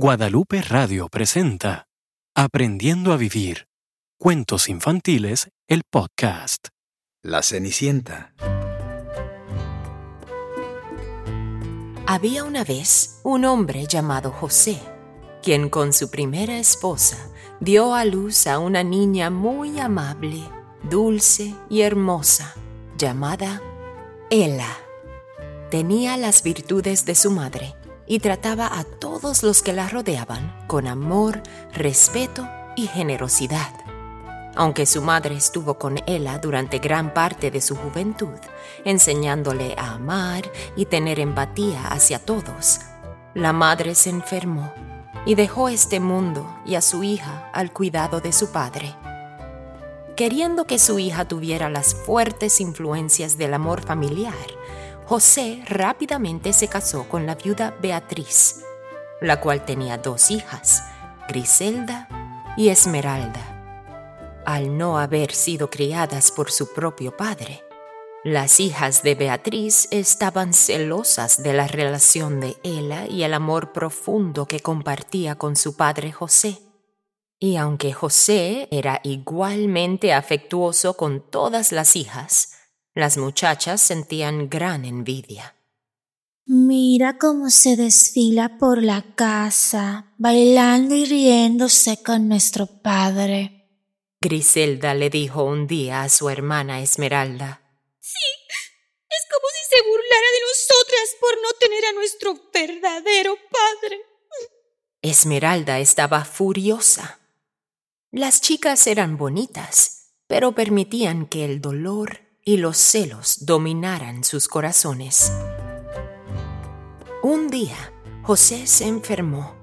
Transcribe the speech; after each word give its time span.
Guadalupe 0.00 0.62
Radio 0.62 1.08
presenta 1.08 1.88
Aprendiendo 2.32 3.12
a 3.12 3.16
Vivir. 3.16 3.66
Cuentos 4.16 4.68
infantiles, 4.68 5.48
el 5.66 5.82
podcast. 5.90 6.68
La 7.20 7.42
Cenicienta. 7.42 8.32
Había 12.06 12.44
una 12.44 12.62
vez 12.62 13.18
un 13.24 13.44
hombre 13.44 13.88
llamado 13.88 14.30
José, 14.30 14.78
quien 15.42 15.68
con 15.68 15.92
su 15.92 16.12
primera 16.12 16.58
esposa 16.58 17.18
dio 17.58 17.92
a 17.92 18.04
luz 18.04 18.46
a 18.46 18.60
una 18.60 18.84
niña 18.84 19.30
muy 19.30 19.80
amable, 19.80 20.48
dulce 20.84 21.56
y 21.68 21.80
hermosa, 21.80 22.54
llamada 22.96 23.60
Ela. 24.30 24.76
Tenía 25.72 26.16
las 26.16 26.44
virtudes 26.44 27.04
de 27.04 27.16
su 27.16 27.32
madre 27.32 27.74
y 28.08 28.20
trataba 28.20 28.78
a 28.78 28.84
todos 28.84 29.42
los 29.42 29.62
que 29.62 29.72
la 29.72 29.88
rodeaban 29.88 30.64
con 30.66 30.86
amor, 30.86 31.42
respeto 31.72 32.48
y 32.74 32.86
generosidad. 32.86 33.72
Aunque 34.56 34.86
su 34.86 35.02
madre 35.02 35.36
estuvo 35.36 35.78
con 35.78 35.98
Ella 36.06 36.38
durante 36.38 36.78
gran 36.78 37.14
parte 37.14 37.50
de 37.50 37.60
su 37.60 37.76
juventud, 37.76 38.38
enseñándole 38.84 39.74
a 39.78 39.92
amar 39.92 40.50
y 40.74 40.86
tener 40.86 41.20
empatía 41.20 41.86
hacia 41.88 42.18
todos, 42.18 42.80
la 43.34 43.52
madre 43.52 43.94
se 43.94 44.10
enfermó 44.10 44.72
y 45.26 45.34
dejó 45.34 45.68
este 45.68 46.00
mundo 46.00 46.58
y 46.64 46.74
a 46.74 46.80
su 46.80 47.04
hija 47.04 47.50
al 47.52 47.72
cuidado 47.72 48.20
de 48.20 48.32
su 48.32 48.50
padre. 48.50 48.96
Queriendo 50.16 50.64
que 50.64 50.80
su 50.80 50.98
hija 50.98 51.26
tuviera 51.26 51.70
las 51.70 51.94
fuertes 51.94 52.60
influencias 52.60 53.38
del 53.38 53.54
amor 53.54 53.82
familiar, 53.82 54.34
José 55.08 55.62
rápidamente 55.66 56.52
se 56.52 56.68
casó 56.68 57.08
con 57.08 57.24
la 57.24 57.34
viuda 57.34 57.74
Beatriz, 57.80 58.60
la 59.22 59.40
cual 59.40 59.64
tenía 59.64 59.96
dos 59.96 60.30
hijas, 60.30 60.84
Griselda 61.26 62.08
y 62.58 62.68
Esmeralda. 62.68 64.42
Al 64.44 64.76
no 64.76 64.98
haber 64.98 65.32
sido 65.32 65.70
criadas 65.70 66.30
por 66.30 66.50
su 66.50 66.74
propio 66.74 67.16
padre, 67.16 67.64
las 68.22 68.60
hijas 68.60 69.02
de 69.02 69.14
Beatriz 69.14 69.88
estaban 69.92 70.52
celosas 70.52 71.42
de 71.42 71.54
la 71.54 71.66
relación 71.68 72.38
de 72.38 72.58
ella 72.62 73.06
y 73.06 73.22
el 73.22 73.32
amor 73.32 73.72
profundo 73.72 74.44
que 74.44 74.60
compartía 74.60 75.36
con 75.36 75.56
su 75.56 75.74
padre 75.74 76.12
José. 76.12 76.58
Y 77.38 77.56
aunque 77.56 77.94
José 77.94 78.68
era 78.70 79.00
igualmente 79.04 80.12
afectuoso 80.12 80.98
con 80.98 81.30
todas 81.30 81.72
las 81.72 81.96
hijas, 81.96 82.57
las 82.98 83.16
muchachas 83.16 83.80
sentían 83.80 84.50
gran 84.50 84.84
envidia. 84.84 85.54
Mira 86.46 87.16
cómo 87.16 87.48
se 87.50 87.76
desfila 87.76 88.58
por 88.58 88.82
la 88.82 89.14
casa, 89.14 90.12
bailando 90.18 90.96
y 90.96 91.04
riéndose 91.04 92.02
con 92.02 92.26
nuestro 92.26 92.66
padre. 92.66 93.68
Griselda 94.20 94.94
le 94.94 95.10
dijo 95.10 95.44
un 95.44 95.68
día 95.68 96.02
a 96.02 96.08
su 96.08 96.28
hermana 96.28 96.80
Esmeralda. 96.80 97.60
Sí, 98.00 98.18
es 98.50 99.26
como 99.30 99.46
si 99.54 99.76
se 99.76 99.82
burlara 99.82 100.28
de 100.34 100.40
nosotras 100.48 101.16
por 101.20 101.34
no 101.42 101.48
tener 101.60 101.84
a 101.84 101.92
nuestro 101.92 102.34
verdadero 102.52 103.36
padre. 103.36 104.00
Esmeralda 105.02 105.78
estaba 105.78 106.24
furiosa. 106.24 107.20
Las 108.10 108.40
chicas 108.40 108.88
eran 108.88 109.16
bonitas, 109.16 110.14
pero 110.26 110.52
permitían 110.52 111.26
que 111.26 111.44
el 111.44 111.60
dolor 111.60 112.27
y 112.48 112.56
los 112.56 112.78
celos 112.78 113.44
dominaran 113.44 114.24
sus 114.24 114.48
corazones. 114.48 115.30
Un 117.22 117.50
día, 117.50 117.76
José 118.22 118.66
se 118.66 118.88
enfermó 118.88 119.54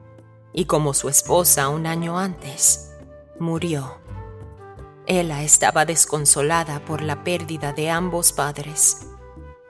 y 0.53 0.65
como 0.65 0.93
su 0.93 1.09
esposa 1.09 1.67
un 1.69 1.87
año 1.87 2.19
antes, 2.19 2.91
murió. 3.39 3.97
Ella 5.07 5.41
estaba 5.41 5.85
desconsolada 5.85 6.85
por 6.85 7.01
la 7.01 7.23
pérdida 7.23 7.73
de 7.73 7.89
ambos 7.89 8.31
padres. 8.33 9.07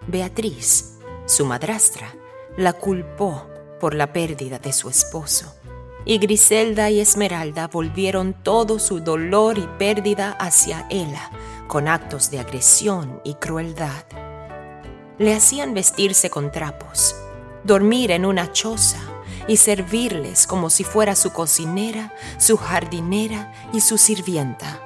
Beatriz, 0.07 0.97
su 1.25 1.45
madrastra, 1.45 2.13
la 2.57 2.73
culpó 2.73 3.47
por 3.79 3.95
la 3.95 4.11
pérdida 4.11 4.59
de 4.59 4.73
su 4.73 4.89
esposo. 4.89 5.55
Y 6.03 6.17
Griselda 6.17 6.89
y 6.89 6.99
Esmeralda 6.99 7.69
volvieron 7.69 8.33
todo 8.43 8.77
su 8.77 8.99
dolor 8.99 9.57
y 9.57 9.67
pérdida 9.77 10.31
hacia 10.33 10.85
ella 10.89 11.31
con 11.67 11.87
actos 11.87 12.31
de 12.31 12.39
agresión 12.39 13.21
y 13.23 13.35
crueldad. 13.35 14.05
Le 15.17 15.33
hacían 15.33 15.73
vestirse 15.73 16.29
con 16.29 16.51
trapos, 16.51 17.15
dormir 17.63 18.11
en 18.11 18.25
una 18.25 18.51
choza 18.51 18.99
y 19.47 19.57
servirles 19.57 20.47
como 20.47 20.69
si 20.69 20.83
fuera 20.83 21.15
su 21.15 21.31
cocinera, 21.31 22.13
su 22.37 22.57
jardinera 22.57 23.53
y 23.73 23.81
su 23.81 23.97
sirvienta. 23.97 24.81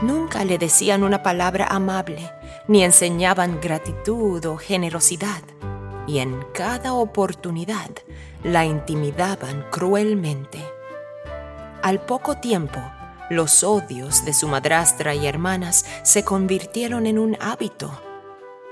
Nunca 0.00 0.44
le 0.44 0.58
decían 0.58 1.02
una 1.02 1.22
palabra 1.22 1.66
amable, 1.66 2.30
ni 2.68 2.84
enseñaban 2.84 3.60
gratitud 3.60 4.44
o 4.46 4.56
generosidad, 4.56 5.42
y 6.06 6.18
en 6.18 6.44
cada 6.54 6.94
oportunidad 6.94 7.90
la 8.44 8.64
intimidaban 8.64 9.66
cruelmente. 9.70 10.64
Al 11.82 12.00
poco 12.00 12.36
tiempo, 12.36 12.80
los 13.30 13.62
odios 13.62 14.24
de 14.24 14.32
su 14.32 14.48
madrastra 14.48 15.14
y 15.14 15.26
hermanas 15.26 15.84
se 16.02 16.24
convirtieron 16.24 17.06
en 17.06 17.18
un 17.18 17.36
hábito 17.40 18.02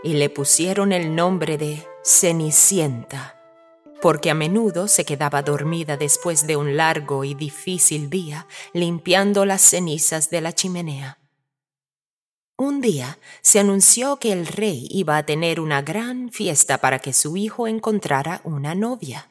y 0.03 0.15
le 0.15 0.31
pusieron 0.31 0.93
el 0.93 1.15
nombre 1.15 1.59
de 1.59 1.87
Cenicienta, 2.05 3.41
porque 4.01 4.31
a 4.31 4.35
menudo 4.35 4.89
se 4.89 5.05
quedaba 5.05 5.43
dormida 5.43 5.97
después 5.97 6.47
de 6.47 6.57
un 6.57 6.77
largo 6.77 7.25
y 7.25 7.35
difícil 7.35 8.09
día 8.09 8.47
limpiando 8.73 9.45
las 9.45 9.63
cenizas 9.63 10.31
de 10.31 10.41
la 10.41 10.53
chimenea. 10.53 11.19
Un 12.59 12.81
día 12.81 13.19
se 13.43 13.59
anunció 13.59 14.17
que 14.17 14.33
el 14.33 14.47
rey 14.47 14.87
iba 14.91 15.19
a 15.19 15.27
tener 15.27 15.61
una 15.61 15.83
gran 15.83 16.31
fiesta 16.31 16.79
para 16.79 17.01
que 17.01 17.13
su 17.13 17.37
hijo 17.37 17.67
encontrara 17.67 18.41
una 18.45 18.75
novia. 18.75 19.29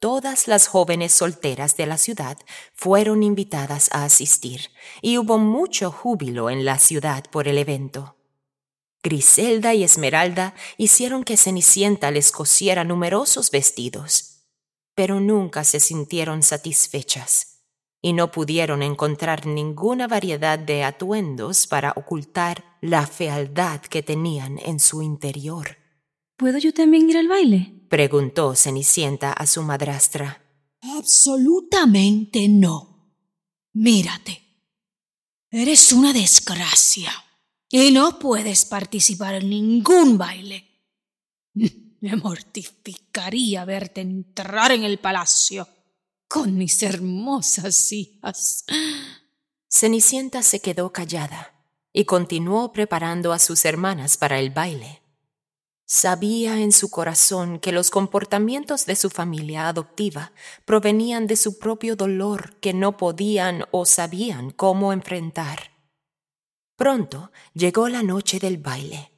Todas 0.00 0.48
las 0.48 0.66
jóvenes 0.66 1.12
solteras 1.12 1.76
de 1.76 1.84
la 1.84 1.98
ciudad 1.98 2.38
fueron 2.72 3.22
invitadas 3.22 3.90
a 3.92 4.04
asistir, 4.04 4.70
y 5.02 5.18
hubo 5.18 5.36
mucho 5.36 5.92
júbilo 5.92 6.48
en 6.48 6.64
la 6.64 6.78
ciudad 6.78 7.24
por 7.30 7.48
el 7.48 7.58
evento. 7.58 8.16
Griselda 9.02 9.74
y 9.74 9.84
Esmeralda 9.84 10.54
hicieron 10.78 11.22
que 11.22 11.36
Cenicienta 11.36 12.10
les 12.10 12.32
cosiera 12.32 12.82
numerosos 12.82 13.50
vestidos, 13.50 14.46
pero 14.94 15.20
nunca 15.20 15.64
se 15.64 15.80
sintieron 15.80 16.42
satisfechas 16.42 17.58
y 18.00 18.14
no 18.14 18.30
pudieron 18.30 18.82
encontrar 18.82 19.44
ninguna 19.44 20.08
variedad 20.08 20.58
de 20.58 20.82
atuendos 20.82 21.66
para 21.66 21.92
ocultar 21.94 22.64
la 22.80 23.06
fealdad 23.06 23.82
que 23.82 24.02
tenían 24.02 24.58
en 24.58 24.80
su 24.80 25.02
interior. 25.02 25.79
¿Puedo 26.40 26.56
yo 26.56 26.72
también 26.72 27.10
ir 27.10 27.18
al 27.18 27.28
baile? 27.28 27.70
preguntó 27.90 28.56
Cenicienta 28.56 29.30
a 29.30 29.46
su 29.46 29.62
madrastra. 29.62 30.42
Absolutamente 30.80 32.48
no. 32.48 33.12
Mírate. 33.74 34.40
Eres 35.50 35.92
una 35.92 36.14
desgracia 36.14 37.12
y 37.68 37.90
no 37.90 38.18
puedes 38.18 38.64
participar 38.64 39.34
en 39.34 39.50
ningún 39.50 40.16
baile. 40.16 40.64
Me 42.00 42.16
mortificaría 42.16 43.66
verte 43.66 44.00
entrar 44.00 44.72
en 44.72 44.84
el 44.84 44.96
palacio 44.96 45.68
con 46.26 46.56
mis 46.56 46.82
hermosas 46.82 47.92
hijas. 47.92 48.64
Cenicienta 49.68 50.42
se 50.42 50.60
quedó 50.60 50.90
callada 50.90 51.52
y 51.92 52.06
continuó 52.06 52.72
preparando 52.72 53.34
a 53.34 53.38
sus 53.38 53.66
hermanas 53.66 54.16
para 54.16 54.40
el 54.40 54.48
baile. 54.48 54.99
Sabía 55.92 56.60
en 56.60 56.70
su 56.70 56.88
corazón 56.88 57.58
que 57.58 57.72
los 57.72 57.90
comportamientos 57.90 58.86
de 58.86 58.94
su 58.94 59.10
familia 59.10 59.66
adoptiva 59.66 60.30
provenían 60.64 61.26
de 61.26 61.34
su 61.34 61.58
propio 61.58 61.96
dolor 61.96 62.54
que 62.60 62.72
no 62.72 62.96
podían 62.96 63.64
o 63.72 63.84
sabían 63.84 64.52
cómo 64.52 64.92
enfrentar. 64.92 65.72
Pronto 66.76 67.32
llegó 67.54 67.88
la 67.88 68.04
noche 68.04 68.38
del 68.38 68.58
baile, 68.58 69.10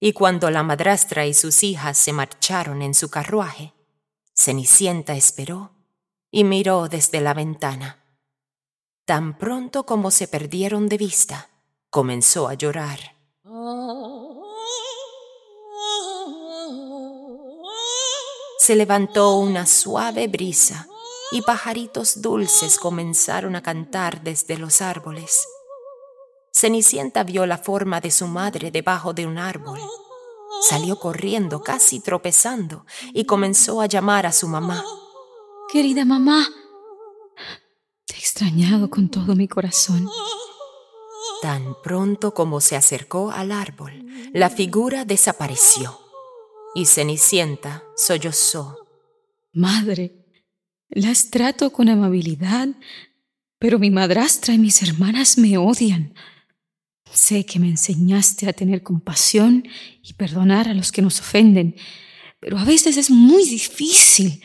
y 0.00 0.14
cuando 0.14 0.50
la 0.50 0.62
madrastra 0.62 1.26
y 1.26 1.34
sus 1.34 1.62
hijas 1.62 1.98
se 1.98 2.14
marcharon 2.14 2.80
en 2.80 2.94
su 2.94 3.10
carruaje, 3.10 3.74
Cenicienta 4.34 5.14
esperó 5.14 5.72
y 6.30 6.44
miró 6.44 6.88
desde 6.88 7.20
la 7.20 7.34
ventana. 7.34 8.02
Tan 9.04 9.36
pronto 9.36 9.84
como 9.84 10.10
se 10.10 10.26
perdieron 10.26 10.88
de 10.88 10.96
vista, 10.96 11.50
comenzó 11.90 12.48
a 12.48 12.54
llorar. 12.54 13.14
Se 18.64 18.76
levantó 18.76 19.34
una 19.36 19.66
suave 19.66 20.26
brisa 20.26 20.88
y 21.30 21.42
pajaritos 21.42 22.22
dulces 22.22 22.78
comenzaron 22.78 23.56
a 23.56 23.62
cantar 23.62 24.22
desde 24.22 24.56
los 24.56 24.80
árboles. 24.80 25.46
Cenicienta 26.50 27.24
vio 27.24 27.44
la 27.44 27.58
forma 27.58 28.00
de 28.00 28.10
su 28.10 28.26
madre 28.26 28.70
debajo 28.70 29.12
de 29.12 29.26
un 29.26 29.36
árbol. 29.36 29.78
Salió 30.62 30.98
corriendo, 30.98 31.62
casi 31.62 32.00
tropezando, 32.00 32.86
y 33.12 33.26
comenzó 33.26 33.82
a 33.82 33.86
llamar 33.86 34.24
a 34.24 34.32
su 34.32 34.48
mamá. 34.48 34.82
Querida 35.70 36.06
mamá, 36.06 36.48
te 38.06 38.14
he 38.14 38.18
extrañado 38.18 38.88
con 38.88 39.10
todo 39.10 39.36
mi 39.36 39.46
corazón. 39.46 40.08
Tan 41.42 41.76
pronto 41.82 42.32
como 42.32 42.62
se 42.62 42.76
acercó 42.76 43.30
al 43.30 43.52
árbol, 43.52 44.06
la 44.32 44.48
figura 44.48 45.04
desapareció 45.04 46.03
y 46.74 46.86
Cenicienta 46.86 47.84
sollozó. 47.96 48.76
Madre, 49.52 50.26
las 50.88 51.30
trato 51.30 51.72
con 51.72 51.88
amabilidad, 51.88 52.68
pero 53.58 53.78
mi 53.78 53.90
madrastra 53.90 54.54
y 54.54 54.58
mis 54.58 54.82
hermanas 54.82 55.38
me 55.38 55.56
odian. 55.56 56.14
Sé 57.12 57.46
que 57.46 57.60
me 57.60 57.68
enseñaste 57.68 58.48
a 58.48 58.52
tener 58.52 58.82
compasión 58.82 59.66
y 60.02 60.14
perdonar 60.14 60.68
a 60.68 60.74
los 60.74 60.90
que 60.90 61.02
nos 61.02 61.20
ofenden, 61.20 61.76
pero 62.40 62.58
a 62.58 62.64
veces 62.64 62.96
es 62.96 63.08
muy 63.08 63.44
difícil. 63.44 64.42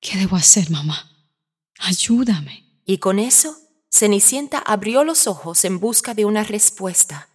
¿Qué 0.00 0.16
debo 0.18 0.36
hacer, 0.36 0.70
mamá? 0.70 1.10
Ayúdame. 1.80 2.64
Y 2.86 2.98
con 2.98 3.18
eso, 3.18 3.56
Cenicienta 3.90 4.58
abrió 4.58 5.02
los 5.02 5.26
ojos 5.26 5.64
en 5.64 5.80
busca 5.80 6.14
de 6.14 6.24
una 6.24 6.44
respuesta. 6.44 7.29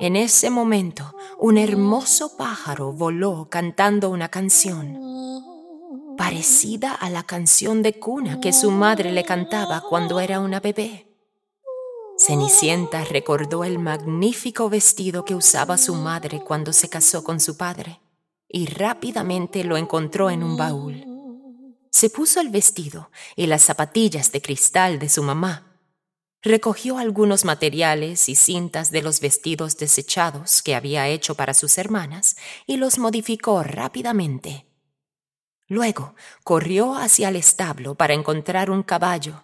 En 0.00 0.14
ese 0.14 0.48
momento, 0.48 1.12
un 1.38 1.58
hermoso 1.58 2.36
pájaro 2.36 2.92
voló 2.92 3.48
cantando 3.50 4.10
una 4.10 4.28
canción 4.28 5.08
parecida 6.16 6.94
a 6.94 7.10
la 7.10 7.22
canción 7.22 7.82
de 7.82 7.98
cuna 7.98 8.40
que 8.40 8.52
su 8.52 8.70
madre 8.70 9.12
le 9.12 9.24
cantaba 9.24 9.80
cuando 9.80 10.20
era 10.20 10.40
una 10.40 10.60
bebé. 10.60 11.06
Cenicienta 12.16 13.04
recordó 13.04 13.64
el 13.64 13.78
magnífico 13.78 14.68
vestido 14.68 15.24
que 15.24 15.34
usaba 15.34 15.78
su 15.78 15.94
madre 15.94 16.42
cuando 16.44 16.72
se 16.72 16.88
casó 16.88 17.22
con 17.22 17.38
su 17.40 17.56
padre 17.56 18.00
y 18.48 18.66
rápidamente 18.66 19.64
lo 19.64 19.76
encontró 19.76 20.30
en 20.30 20.42
un 20.42 20.56
baúl. 20.56 21.04
Se 21.90 22.10
puso 22.10 22.40
el 22.40 22.50
vestido 22.50 23.10
y 23.34 23.46
las 23.46 23.62
zapatillas 23.62 24.30
de 24.30 24.42
cristal 24.42 24.98
de 24.98 25.08
su 25.08 25.22
mamá. 25.22 25.67
Recogió 26.42 26.98
algunos 26.98 27.44
materiales 27.44 28.28
y 28.28 28.36
cintas 28.36 28.92
de 28.92 29.02
los 29.02 29.20
vestidos 29.20 29.76
desechados 29.76 30.62
que 30.62 30.76
había 30.76 31.08
hecho 31.08 31.34
para 31.34 31.52
sus 31.52 31.78
hermanas 31.78 32.36
y 32.66 32.76
los 32.76 32.98
modificó 32.98 33.62
rápidamente. 33.64 34.66
Luego 35.66 36.14
corrió 36.44 36.94
hacia 36.94 37.28
el 37.28 37.36
establo 37.36 37.96
para 37.96 38.14
encontrar 38.14 38.70
un 38.70 38.82
caballo 38.82 39.42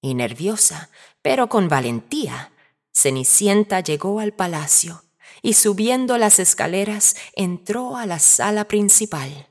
y 0.00 0.14
nerviosa, 0.14 0.90
pero 1.20 1.48
con 1.48 1.68
valentía, 1.68 2.52
Cenicienta 2.92 3.80
llegó 3.80 4.18
al 4.18 4.32
palacio 4.32 5.02
y 5.42 5.54
subiendo 5.54 6.18
las 6.18 6.38
escaleras 6.38 7.16
entró 7.34 7.96
a 7.96 8.06
la 8.06 8.18
sala 8.18 8.66
principal. 8.66 9.48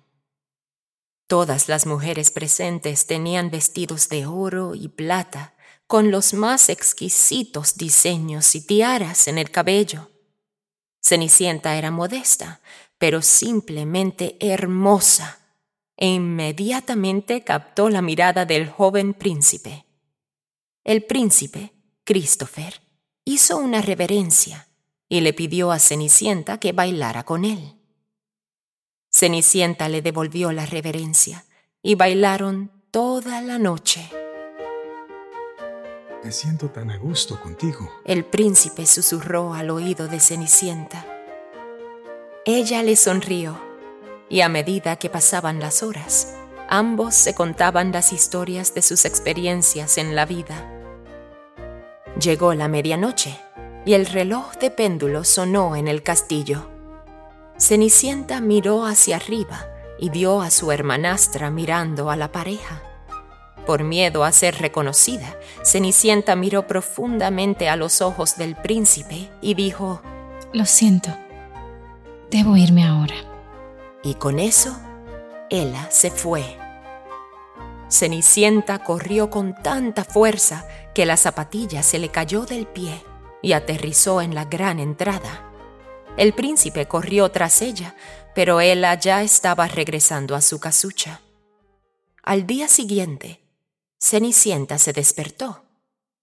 Todas 1.28 1.70
las 1.70 1.86
mujeres 1.86 2.30
presentes 2.30 3.08
tenían 3.08 3.50
vestidos 3.52 4.10
de 4.10 4.26
oro 4.26 4.76
y 4.76 4.90
plata, 4.90 5.56
con 5.92 6.10
los 6.10 6.34
más 6.34 6.70
exquisitos 6.70 7.76
diseños 7.76 8.56
y 8.56 8.66
tiaras 8.66 9.28
en 9.28 9.38
el 9.38 9.52
cabello. 9.52 10.10
Cenicienta 11.02 11.76
era 11.76 11.92
modesta, 11.92 12.62
pero 12.98 13.22
simplemente 13.22 14.38
hermosa, 14.40 15.42
e 15.98 16.08
inmediatamente 16.08 17.44
captó 17.44 17.90
la 17.90 18.02
mirada 18.02 18.46
del 18.46 18.70
joven 18.70 19.14
príncipe. 19.14 19.86
El 20.86 21.04
príncipe, 21.04 21.74
Christopher, 22.06 22.80
hizo 23.26 23.58
una 23.58 23.82
reverencia 23.82 24.70
y 25.10 25.20
le 25.20 25.34
pidió 25.34 25.74
a 25.74 25.80
Cenicienta 25.80 26.58
que 26.58 26.72
bailara 26.72 27.26
con 27.26 27.44
él. 27.44 27.76
Cenicienta 29.12 29.90
le 29.90 30.02
devolvió 30.02 30.54
la 30.54 30.66
reverencia 30.66 31.44
y 31.84 31.96
bailaron 31.96 32.72
toda 32.92 33.42
la 33.42 33.60
noche. 33.60 34.10
Me 36.24 36.32
siento 36.32 36.70
tan 36.70 36.92
a 36.92 36.98
gusto 36.98 37.42
contigo. 37.42 37.90
El 38.06 38.24
príncipe 38.24 38.86
susurró 38.86 39.56
al 39.56 39.72
oído 39.72 40.08
de 40.08 40.20
Cenicienta. 40.20 41.06
Ella 42.46 42.84
le 42.84 42.96
sonrió 42.96 43.60
y 44.30 44.42
a 44.42 44.50
medida 44.50 44.98
que 44.98 45.10
pasaban 45.10 45.60
las 45.60 45.82
horas, 45.82 46.36
ambos 46.70 47.16
se 47.16 47.34
contaban 47.34 47.92
las 47.92 48.14
historias 48.14 48.74
de 48.76 48.84
sus 48.84 49.06
experiencias 49.06 49.98
en 49.98 50.16
la 50.16 50.26
vida. 50.26 50.70
Llegó 52.20 52.54
la 52.54 52.68
medianoche 52.68 53.40
y 53.84 53.94
el 53.94 54.06
reloj 54.06 54.56
de 54.58 54.70
péndulo 54.70 55.24
sonó 55.24 55.76
en 55.76 55.88
el 55.88 56.04
castillo. 56.04 56.70
Cenicienta 57.58 58.42
miró 58.42 58.86
hacia 58.86 59.16
arriba 59.16 59.68
y 59.98 60.12
vio 60.12 60.42
a 60.42 60.52
su 60.52 60.72
hermanastra 60.72 61.50
mirando 61.50 62.12
a 62.12 62.16
la 62.16 62.32
pareja. 62.32 62.91
Por 63.66 63.84
miedo 63.84 64.24
a 64.24 64.32
ser 64.32 64.58
reconocida, 64.58 65.38
Cenicienta 65.64 66.36
miró 66.36 66.68
profundamente 66.68 67.70
a 67.70 67.76
los 67.76 68.02
ojos 68.02 68.38
del 68.38 68.56
príncipe 68.56 69.30
y 69.42 69.54
dijo, 69.54 70.02
Lo 70.52 70.66
siento, 70.66 71.10
debo 72.30 72.58
irme 72.58 72.86
ahora. 72.86 73.16
Y 74.04 74.16
con 74.16 74.40
eso, 74.40 74.76
Ella 75.50 75.88
se 75.92 76.10
fue. 76.10 76.58
Cenicienta 77.90 78.80
corrió 78.80 79.30
con 79.30 79.54
tanta 79.54 80.06
fuerza 80.06 80.66
que 80.96 81.06
la 81.06 81.18
zapatilla 81.18 81.84
se 81.84 82.00
le 82.00 82.10
cayó 82.10 82.46
del 82.46 82.66
pie 82.66 83.04
y 83.42 83.52
aterrizó 83.52 84.22
en 84.22 84.34
la 84.34 84.46
gran 84.46 84.80
entrada. 84.80 85.52
El 86.18 86.34
príncipe 86.34 86.88
corrió 86.88 87.30
tras 87.32 87.62
ella, 87.62 87.96
pero 88.34 88.62
ella 88.62 88.94
ya 88.96 89.24
estaba 89.24 89.68
regresando 89.68 90.36
a 90.36 90.42
su 90.42 90.60
casucha. 90.60 91.22
Al 92.24 92.46
día 92.48 92.68
siguiente, 92.68 93.41
Cenicienta 94.04 94.80
se 94.80 94.94
despertó 94.94 95.64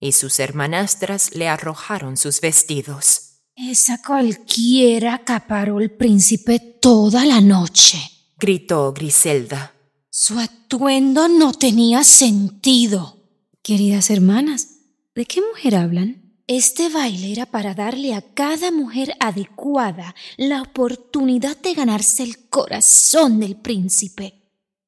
y 0.01 0.13
sus 0.13 0.41
hermanastras 0.41 1.35
le 1.35 1.49
arrojaron 1.49 2.17
sus 2.17 2.41
vestidos. 2.41 3.43
Esa 3.55 4.03
cualquiera 4.03 5.15
acaparó 5.15 5.81
el 5.81 5.93
príncipe 5.93 6.59
toda 6.59 7.25
la 7.25 7.41
noche, 7.41 7.99
gritó 8.37 8.93
Griselda. 8.93 9.75
Su 10.11 10.41
atuendo 10.41 11.29
no 11.29 11.53
tenía 11.53 12.03
sentido. 12.03 13.17
Queridas 13.63 14.11
hermanas, 14.11 14.69
¿de 15.15 15.25
qué 15.25 15.41
mujer 15.41 15.77
hablan? 15.77 16.43
Este 16.49 16.89
baile 16.89 17.31
era 17.31 17.47
para 17.47 17.75
darle 17.75 18.15
a 18.15 18.23
cada 18.23 18.73
mujer 18.73 19.15
adecuada 19.21 20.15
la 20.37 20.63
oportunidad 20.63 21.57
de 21.59 21.75
ganarse 21.75 22.25
el 22.25 22.49
corazón 22.49 23.39
del 23.39 23.57
príncipe. 23.57 24.38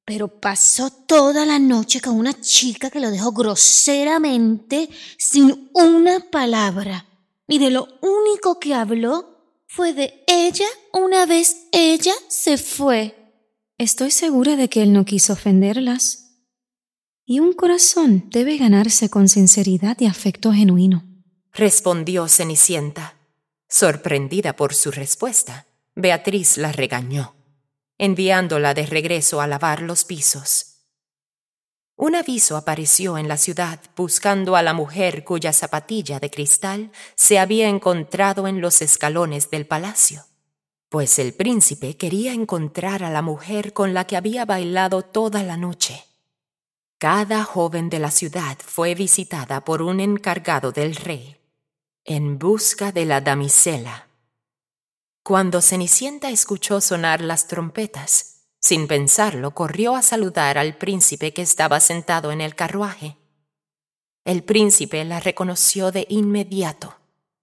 Pero 0.04 0.28
pasó 0.28 0.90
toda 0.90 1.46
la 1.46 1.58
noche 1.58 2.00
con 2.00 2.16
una 2.16 2.38
chica 2.40 2.90
que 2.90 3.00
lo 3.00 3.10
dejó 3.10 3.32
groseramente 3.32 4.88
sin 5.18 5.70
una 5.72 6.20
palabra. 6.30 7.06
Y 7.46 7.58
de 7.58 7.70
lo 7.70 7.86
único 8.00 8.58
que 8.58 8.74
habló 8.74 9.30
fue 9.66 9.92
de 9.92 10.24
ella 10.26 10.66
una 10.92 11.26
vez 11.26 11.68
ella 11.72 12.14
se 12.28 12.58
fue. 12.58 13.16
Estoy 13.78 14.10
segura 14.10 14.56
de 14.56 14.68
que 14.68 14.82
él 14.82 14.92
no 14.92 15.04
quiso 15.04 15.32
ofenderlas. 15.32 16.30
Y 17.24 17.38
un 17.38 17.52
corazón 17.52 18.28
debe 18.30 18.58
ganarse 18.58 19.08
con 19.08 19.28
sinceridad 19.28 19.96
y 20.00 20.06
afecto 20.06 20.52
genuino. 20.52 21.04
Respondió 21.52 22.26
Cenicienta. 22.28 23.16
Sorprendida 23.68 24.56
por 24.56 24.74
su 24.74 24.90
respuesta, 24.90 25.66
Beatriz 25.94 26.56
la 26.56 26.72
regañó, 26.72 27.36
enviándola 28.00 28.72
de 28.72 28.86
regreso 28.86 29.42
a 29.42 29.46
lavar 29.46 29.82
los 29.82 30.04
pisos. 30.04 30.86
Un 31.96 32.14
aviso 32.16 32.56
apareció 32.56 33.18
en 33.18 33.28
la 33.28 33.36
ciudad 33.36 33.78
buscando 33.94 34.56
a 34.56 34.62
la 34.62 34.72
mujer 34.72 35.22
cuya 35.22 35.52
zapatilla 35.52 36.18
de 36.18 36.30
cristal 36.30 36.92
se 37.14 37.38
había 37.38 37.68
encontrado 37.68 38.48
en 38.48 38.62
los 38.62 38.80
escalones 38.80 39.50
del 39.50 39.66
palacio, 39.66 40.24
pues 40.88 41.18
el 41.18 41.34
príncipe 41.34 41.98
quería 41.98 42.32
encontrar 42.32 43.04
a 43.04 43.10
la 43.10 43.20
mujer 43.20 43.74
con 43.74 43.92
la 43.92 44.06
que 44.06 44.16
había 44.16 44.46
bailado 44.46 45.02
toda 45.02 45.42
la 45.42 45.58
noche. 45.58 46.06
Cada 46.98 47.44
joven 47.44 47.90
de 47.90 47.98
la 47.98 48.10
ciudad 48.10 48.56
fue 48.64 48.94
visitada 48.94 49.62
por 49.62 49.82
un 49.82 50.00
encargado 50.00 50.72
del 50.72 50.96
rey 50.96 51.36
en 52.04 52.38
busca 52.38 52.92
de 52.92 53.04
la 53.04 53.20
damisela. 53.20 54.09
Cuando 55.22 55.60
Cenicienta 55.60 56.30
escuchó 56.30 56.80
sonar 56.80 57.20
las 57.20 57.46
trompetas, 57.46 58.46
sin 58.60 58.86
pensarlo, 58.86 59.54
corrió 59.54 59.96
a 59.96 60.02
saludar 60.02 60.58
al 60.58 60.76
príncipe 60.76 61.32
que 61.32 61.42
estaba 61.42 61.80
sentado 61.80 62.32
en 62.32 62.40
el 62.40 62.54
carruaje. 62.54 63.16
El 64.24 64.44
príncipe 64.44 65.04
la 65.04 65.20
reconoció 65.20 65.92
de 65.92 66.06
inmediato 66.08 66.98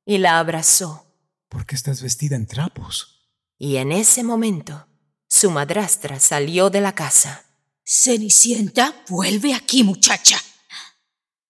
y 0.06 0.20
la 0.20 0.40
abrazó. 0.40 1.06
¿Por 1.50 1.66
qué 1.66 1.76
estás 1.76 2.02
vestida 2.02 2.36
en 2.36 2.46
trapos? 2.46 3.32
Y 3.58 3.78
en 3.78 3.92
ese 3.92 4.24
momento, 4.24 4.88
su 5.28 5.50
madrastra 5.50 6.20
salió 6.20 6.70
de 6.70 6.82
la 6.82 6.94
casa. 6.94 7.46
Cenicienta, 7.84 9.04
vuelve 9.10 9.54
aquí, 9.54 9.84
muchacha. 9.84 10.38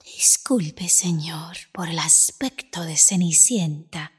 Disculpe, 0.03 0.87
señor, 0.87 1.57
por 1.73 1.89
el 1.89 1.99
aspecto 1.99 2.83
de 2.83 2.95
Cenicienta. 2.95 4.11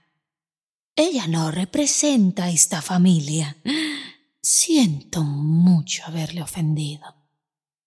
Ella 1.00 1.28
no 1.28 1.52
representa 1.52 2.46
a 2.46 2.50
esta 2.50 2.82
familia. 2.82 3.56
Siento 4.42 5.22
mucho 5.22 6.02
haberle 6.04 6.42
ofendido. 6.42 7.14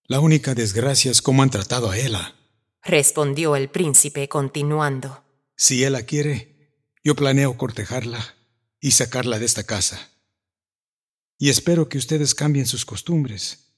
La 0.05 0.21
única 0.21 0.55
desgracia 0.55 1.11
es 1.11 1.21
cómo 1.21 1.43
han 1.43 1.49
tratado 1.49 1.91
a 1.91 1.97
Ella. 1.97 2.33
respondió 2.81 3.57
el 3.57 3.69
príncipe 3.69 4.29
continuando. 4.29 5.25
Si 5.57 5.83
Ella 5.83 6.05
quiere, 6.05 6.73
yo 7.03 7.13
planeo 7.17 7.57
cortejarla 7.57 8.33
y 8.79 8.91
sacarla 8.91 9.39
de 9.39 9.45
esta 9.45 9.65
casa. 9.65 10.09
Y 11.37 11.49
espero 11.49 11.89
que 11.89 11.97
ustedes 11.97 12.33
cambien 12.33 12.65
sus 12.65 12.85
costumbres, 12.85 13.73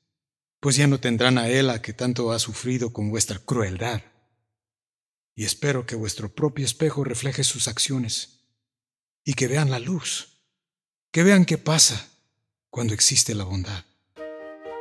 pues 0.60 0.76
ya 0.76 0.86
no 0.86 1.00
tendrán 1.00 1.40
a 1.40 1.50
Ella 1.50 1.82
que 1.82 1.94
tanto 1.94 2.32
ha 2.32 2.38
sufrido 2.38 2.94
con 2.94 3.10
vuestra 3.10 3.40
crueldad. 3.40 4.04
Y 5.34 5.46
espero 5.46 5.88
que 5.88 5.96
vuestro 5.96 6.36
propio 6.36 6.66
espejo 6.66 7.04
refleje 7.04 7.44
sus 7.44 7.68
acciones 7.68 8.43
y 9.26 9.34
que 9.34 9.48
vean 9.48 9.72
la 9.72 9.80
luz, 9.80 10.40
que 11.12 11.24
vean 11.24 11.46
qué 11.46 11.58
pasa 11.58 12.10
cuando 12.70 12.94
existe 12.94 13.36
la 13.36 13.44
bondad. 13.44 13.84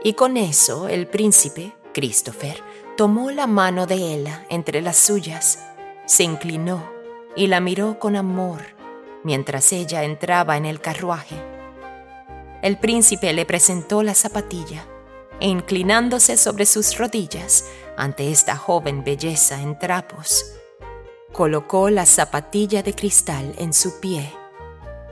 Y 0.04 0.14
con 0.14 0.37
eso 0.37 0.88
el 0.88 1.06
príncipe, 1.06 1.72
Christopher, 1.94 2.62
tomó 2.96 3.30
la 3.30 3.46
mano 3.46 3.87
de 3.87 4.14
ella 4.14 4.46
entre 4.50 4.80
las 4.80 4.96
suyas, 4.96 5.61
se 6.06 6.25
inclinó 6.25 6.90
y 7.37 7.46
la 7.46 7.61
miró 7.61 7.99
con 7.99 8.16
amor 8.16 8.62
mientras 9.25 9.72
ella 9.72 10.04
entraba 10.04 10.56
en 10.56 10.66
el 10.66 10.80
carruaje. 10.80 11.37
El 12.62 12.78
príncipe 12.78 13.32
le 13.32 13.46
presentó 13.46 14.02
la 14.02 14.14
zapatilla 14.14 14.87
e 15.40 15.49
inclinándose 15.49 16.37
sobre 16.37 16.66
sus 16.66 16.96
rodillas 16.96 17.64
ante 17.96 18.30
esta 18.30 18.56
joven 18.56 19.04
belleza 19.04 19.61
en 19.61 19.78
trapos, 19.78 20.44
colocó 21.33 21.91
la 21.91 22.07
zapatilla 22.07 22.83
de 22.83 22.95
cristal 22.95 23.55
en 23.59 23.73
su 23.73 24.01
pie. 24.01 24.33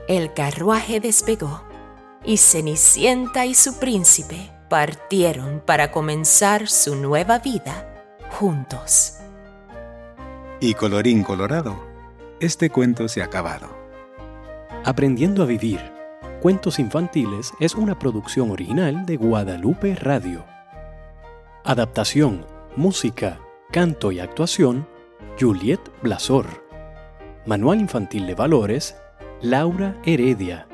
El 0.07 0.33
carruaje 0.33 0.99
despegó 0.99 1.63
y 2.23 2.37
Cenicienta 2.37 3.45
y 3.45 3.55
su 3.55 3.79
príncipe 3.79 4.51
partieron 4.69 5.61
para 5.65 5.91
comenzar 5.91 6.67
su 6.67 6.95
nueva 6.95 7.39
vida 7.39 7.87
juntos. 8.29 9.17
Y 10.59 10.75
colorín 10.75 11.23
colorado, 11.23 11.83
este 12.39 12.69
cuento 12.69 13.07
se 13.07 13.21
ha 13.21 13.25
acabado. 13.25 13.69
Aprendiendo 14.85 15.43
a 15.43 15.45
vivir. 15.45 15.79
Cuentos 16.41 16.79
infantiles 16.79 17.51
es 17.59 17.75
una 17.75 17.99
producción 17.99 18.49
original 18.49 19.05
de 19.05 19.17
Guadalupe 19.17 19.95
Radio. 19.95 20.43
Adaptación, 21.63 22.45
música, 22.75 23.39
canto 23.71 24.11
y 24.11 24.19
actuación, 24.19 24.87
Juliet 25.41 25.81
Blasor. 26.03 26.45
Manual 27.47 27.79
infantil 27.79 28.27
de 28.27 28.35
valores, 28.35 28.95
Laura 29.41 29.99
Heredia. 30.05 30.67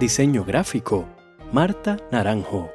Diseño 0.00 0.44
gráfico, 0.44 1.06
Marta 1.52 1.96
Naranjo. 2.10 2.72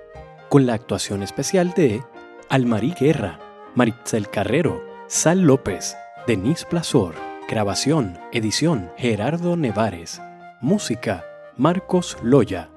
Con 0.48 0.66
la 0.66 0.76
actuación 0.76 1.24
especial 1.24 1.74
de 1.74 2.02
Almarí 2.48 2.94
Guerra, 2.98 3.42
Maritzel 3.76 4.30
Carrero, 4.30 4.82
Sal 5.08 5.42
López, 5.42 5.98
Denise 6.26 6.66
Blasor. 6.72 7.16
Grabación, 7.50 8.18
edición, 8.32 8.90
Gerardo 8.96 9.58
Nevares. 9.58 10.22
Música, 10.62 11.26
Marcos 11.58 12.18
Loya. 12.24 12.70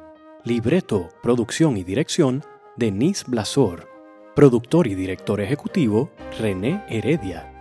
Libreto, 0.42 1.10
producción 1.22 1.76
y 1.76 1.84
dirección, 1.84 2.42
Denise 2.74 3.24
Blasor. 3.28 3.88
Productor 4.34 4.88
y 4.88 4.96
director 4.96 5.40
ejecutivo, 5.40 6.10
René 6.40 6.84
Heredia. 6.88 7.54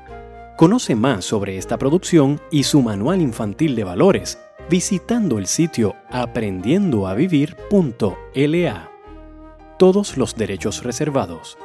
Conoce 0.57 0.95
más 0.95 1.23
sobre 1.23 1.57
esta 1.57 1.77
producción 1.77 2.41
y 2.49 2.63
su 2.63 2.81
manual 2.81 3.21
infantil 3.21 3.75
de 3.75 3.83
valores 3.83 4.39
visitando 4.69 5.37
el 5.37 5.45
sitio 5.45 5.95
aprendiendoavivir.la. 6.09 8.91
Todos 9.77 10.17
los 10.17 10.35
derechos 10.35 10.83
reservados. 10.83 11.59